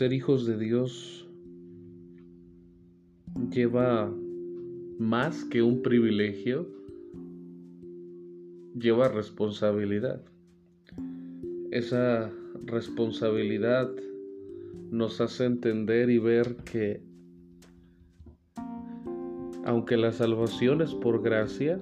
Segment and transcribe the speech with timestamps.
[0.00, 1.28] ser hijos de Dios
[3.50, 4.10] lleva
[4.98, 6.66] más que un privilegio,
[8.74, 10.22] lleva responsabilidad.
[11.70, 12.32] Esa
[12.64, 13.90] responsabilidad
[14.90, 17.02] nos hace entender y ver que
[19.66, 21.78] aunque la salvación es por gracia,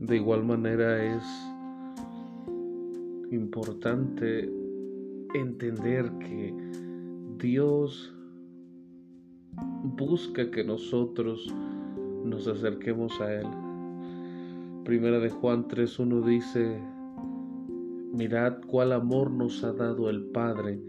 [0.00, 1.22] de igual manera es
[3.30, 4.57] importante
[5.34, 6.54] entender que
[7.38, 8.14] Dios
[9.96, 11.52] busca que nosotros
[12.24, 13.46] nos acerquemos a Él.
[14.84, 16.80] Primera de Juan 3.1 dice,
[18.12, 20.80] mirad cuál amor nos ha dado el Padre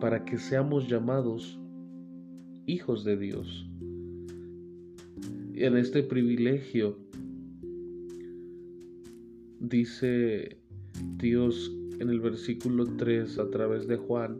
[0.00, 1.58] para que seamos llamados
[2.66, 3.68] hijos de Dios.
[5.54, 6.98] Y en este privilegio
[9.60, 10.58] dice
[11.16, 14.38] Dios en el versículo 3 a través de Juan,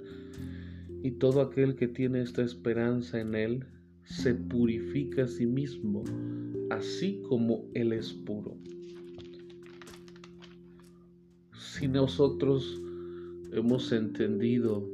[1.03, 3.65] y todo aquel que tiene esta esperanza en Él
[4.05, 6.05] se purifica a sí mismo,
[6.71, 8.57] así como Él es puro.
[11.53, 12.83] Si nosotros
[13.53, 14.89] hemos entendido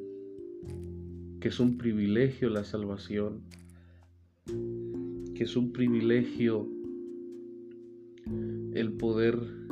[1.40, 3.42] que es un privilegio la salvación,
[4.46, 6.68] que es un privilegio
[8.74, 9.63] el poder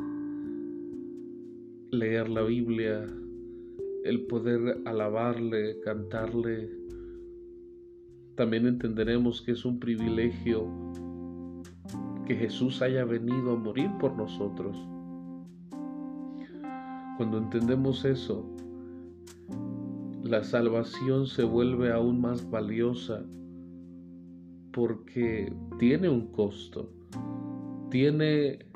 [1.93, 3.07] leer la Biblia,
[4.03, 6.69] el poder alabarle, cantarle.
[8.35, 10.67] También entenderemos que es un privilegio
[12.25, 14.75] que Jesús haya venido a morir por nosotros.
[17.17, 18.43] Cuando entendemos eso,
[20.23, 23.23] la salvación se vuelve aún más valiosa
[24.71, 26.89] porque tiene un costo,
[27.91, 28.72] tiene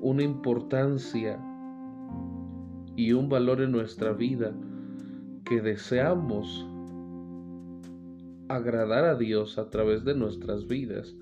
[0.00, 1.38] una importancia
[2.96, 4.52] y un valor en nuestra vida
[5.44, 6.66] que deseamos
[8.48, 11.14] agradar a Dios a través de nuestras vidas.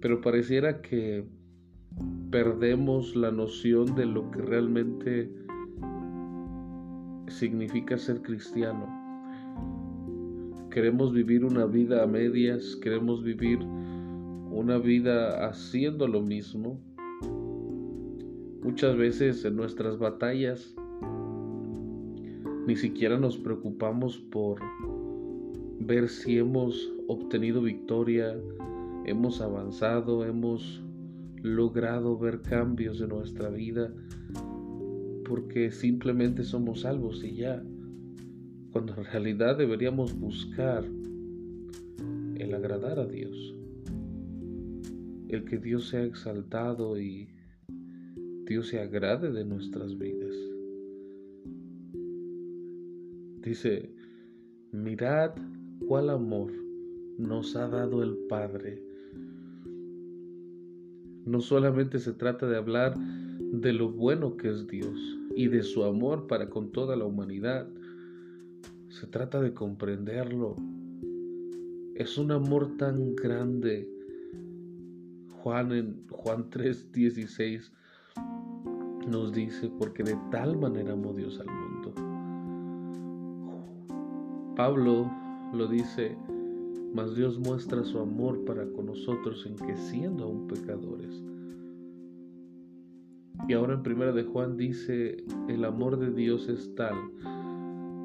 [0.00, 1.26] Pero pareciera que
[2.30, 5.39] perdemos la noción de lo que realmente
[7.40, 8.86] significa ser cristiano.
[10.70, 13.58] Queremos vivir una vida a medias, queremos vivir
[14.50, 16.78] una vida haciendo lo mismo.
[18.62, 20.74] Muchas veces en nuestras batallas
[22.66, 24.60] ni siquiera nos preocupamos por
[25.80, 28.36] ver si hemos obtenido victoria,
[29.06, 30.82] hemos avanzado, hemos
[31.42, 33.90] logrado ver cambios en nuestra vida
[35.30, 37.62] porque simplemente somos salvos y ya,
[38.72, 40.84] cuando en realidad deberíamos buscar
[42.34, 43.54] el agradar a Dios,
[45.28, 47.28] el que Dios sea exaltado y
[48.44, 50.34] Dios se agrade de nuestras vidas.
[53.44, 53.94] Dice,
[54.72, 55.30] mirad
[55.86, 56.50] cuál amor
[57.18, 58.82] nos ha dado el Padre.
[61.24, 62.96] No solamente se trata de hablar
[63.52, 67.68] de lo bueno que es Dios, y de su amor para con toda la humanidad.
[68.88, 70.56] Se trata de comprenderlo.
[71.94, 73.88] Es un amor tan grande.
[75.42, 77.72] Juan en Juan 3:16
[79.08, 81.94] nos dice, porque de tal manera amó Dios al mundo.
[84.56, 85.10] Pablo
[85.54, 86.16] lo dice,
[86.94, 91.22] mas Dios muestra su amor para con nosotros en que siendo aún pecadores,
[93.48, 96.94] y ahora en primera de Juan dice, el amor de Dios es tal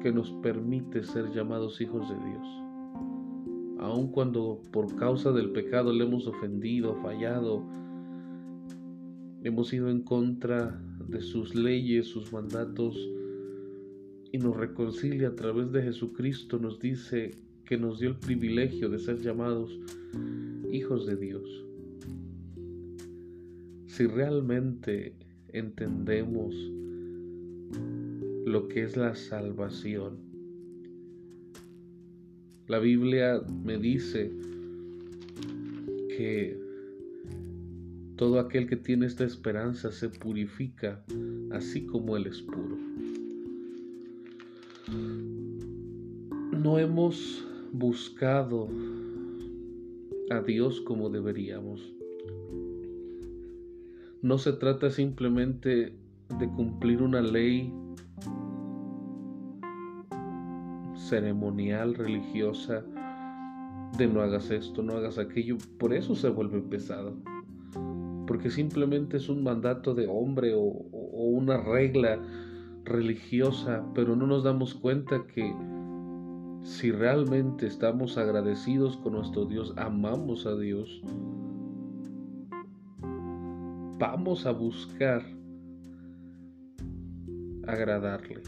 [0.02, 2.46] que nos permite ser llamados hijos de Dios.
[3.78, 7.64] Aun cuando por causa del pecado le hemos ofendido, fallado,
[9.42, 12.96] hemos ido en contra de sus leyes, sus mandatos,
[14.32, 17.30] y nos reconcilia a través de Jesucristo, nos dice
[17.64, 19.78] que nos dio el privilegio de ser llamados
[20.70, 21.64] hijos de Dios.
[23.86, 25.14] Si realmente
[25.58, 26.54] entendemos
[28.46, 30.18] lo que es la salvación.
[32.68, 34.30] La Biblia me dice
[36.16, 36.58] que
[38.16, 41.04] todo aquel que tiene esta esperanza se purifica
[41.52, 42.76] así como Él es puro.
[46.52, 48.68] No hemos buscado
[50.30, 51.95] a Dios como deberíamos.
[54.26, 55.94] No se trata simplemente
[56.40, 57.72] de cumplir una ley
[60.96, 62.82] ceremonial, religiosa,
[63.96, 67.14] de no hagas esto, no hagas aquello, por eso se vuelve pesado.
[68.26, 72.18] Porque simplemente es un mandato de hombre o, una regla
[72.82, 75.54] religiosa, pero no nos damos cuenta que
[76.64, 81.00] si realmente estamos agradecidos con nuestro Dios, amamos a Dios,
[83.98, 85.22] vamos a buscar
[87.66, 88.42] agradarle.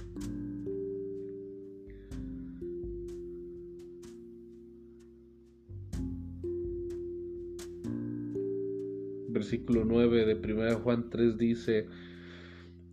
[9.31, 11.87] Versículo 9 de 1 Juan 3 dice,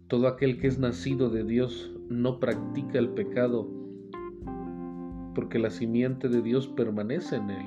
[0.07, 3.67] todo aquel que es nacido de Dios no practica el pecado,
[5.33, 7.65] porque la simiente de Dios permanece en él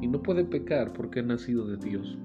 [0.00, 2.18] y no puede pecar porque ha nacido de Dios.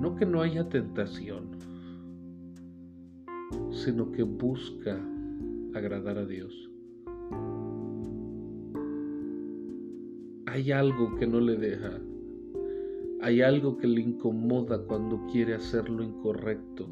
[0.00, 1.44] No que no haya tentación,
[3.70, 4.98] sino que busca
[5.74, 6.70] agradar a Dios.
[10.46, 12.00] Hay algo que no le deja.
[13.20, 16.88] Hay algo que le incomoda cuando quiere hacer lo incorrecto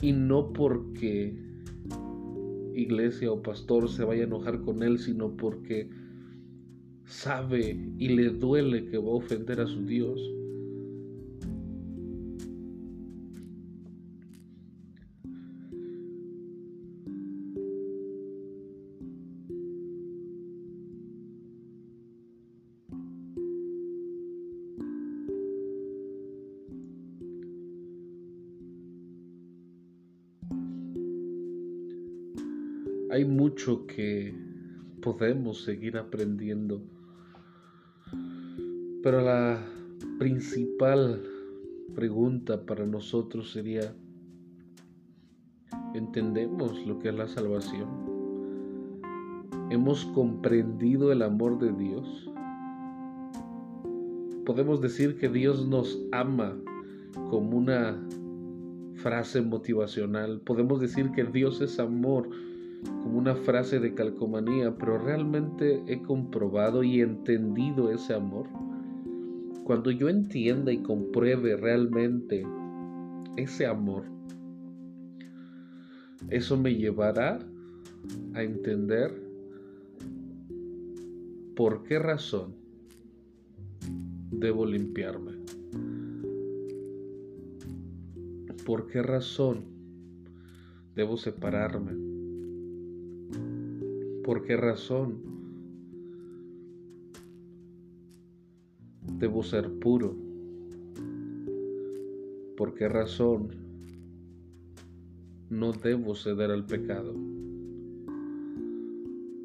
[0.00, 1.36] y no porque
[2.74, 5.90] iglesia o pastor se vaya a enojar con él, sino porque
[7.04, 10.20] sabe y le duele que va a ofender a su Dios.
[33.16, 34.34] Hay mucho que
[35.00, 36.82] podemos seguir aprendiendo.
[39.02, 39.58] Pero la
[40.18, 41.22] principal
[41.94, 43.94] pregunta para nosotros sería,
[45.94, 47.88] ¿entendemos lo que es la salvación?
[49.70, 52.30] ¿Hemos comprendido el amor de Dios?
[54.44, 56.54] Podemos decir que Dios nos ama
[57.30, 57.98] como una
[58.96, 60.42] frase motivacional.
[60.42, 62.28] Podemos decir que Dios es amor
[62.84, 68.46] como una frase de calcomanía, pero realmente he comprobado y entendido ese amor.
[69.64, 72.46] Cuando yo entienda y compruebe realmente
[73.36, 74.04] ese amor,
[76.30, 77.38] eso me llevará
[78.34, 79.12] a entender
[81.54, 82.54] por qué razón
[84.30, 85.32] debo limpiarme.
[88.64, 89.64] ¿Por qué razón
[90.94, 92.15] debo separarme?
[94.26, 95.18] ¿Por qué razón?
[99.20, 100.16] Debo ser puro.
[102.56, 103.50] ¿Por qué razón
[105.48, 107.14] no debo ceder al pecado?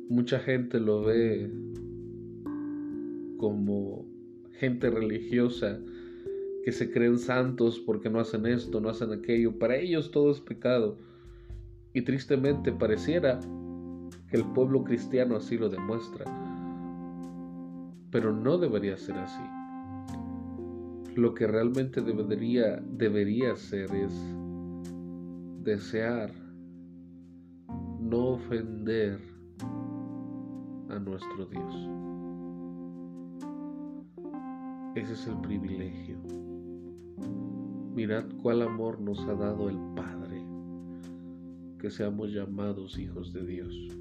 [0.10, 1.48] Mucha gente lo ve
[3.38, 4.07] como
[4.54, 5.80] gente religiosa
[6.66, 9.60] que se creen santos porque no hacen esto, no hacen aquello.
[9.60, 10.98] Para ellos todo es pecado.
[11.94, 13.39] Y tristemente pareciera
[14.31, 16.25] el pueblo cristiano así lo demuestra.
[18.12, 19.44] Pero no debería ser así.
[21.16, 24.13] Lo que realmente debería, debería ser es
[25.63, 26.32] desear
[28.00, 29.20] no ofender
[30.89, 31.89] a nuestro Dios.
[34.96, 36.17] Ese es el privilegio.
[37.94, 40.46] Mirad cuál amor nos ha dado el Padre,
[41.79, 44.00] que seamos llamados hijos de Dios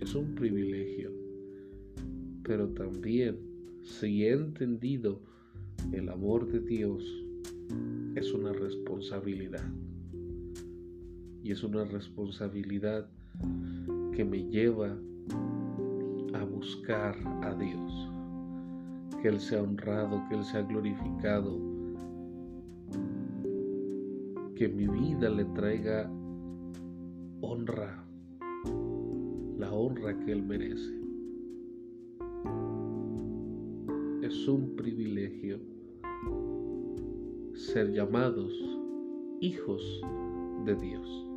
[0.00, 1.10] es un privilegio,
[2.42, 3.38] pero también
[3.82, 5.20] si he entendido
[5.92, 7.04] el amor de Dios,
[8.14, 9.64] es una responsabilidad.
[11.42, 13.06] Y es una responsabilidad
[14.12, 14.96] que me lleva
[16.32, 18.10] a buscar a Dios.
[19.20, 21.58] Que Él sea honrado, que Él sea glorificado.
[24.56, 26.10] Que mi vida le traiga
[27.40, 28.03] honra
[29.94, 30.92] honra que Él merece.
[34.22, 35.60] Es un privilegio
[37.54, 38.52] ser llamados
[39.40, 40.00] hijos
[40.64, 41.33] de Dios.